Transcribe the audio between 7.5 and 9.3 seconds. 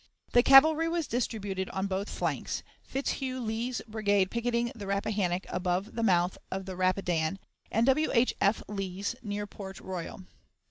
and W. H. F. Lee's